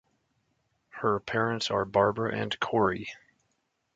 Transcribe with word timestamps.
Her 0.89 1.19
parents 1.19 1.69
are 1.69 1.85
Barbara 1.85 2.35
and 2.35 2.59
Corey. 2.59 3.09